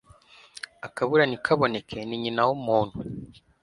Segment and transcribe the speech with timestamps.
[0.87, 2.97] akabura ntikaboneke ni nyina w'umuntu